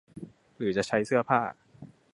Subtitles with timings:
[0.57, 1.39] หรือจะใช้เสื้อผ้า